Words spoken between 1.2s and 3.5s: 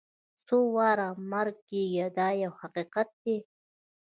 مړه کېږي دا یو حقیقت دی.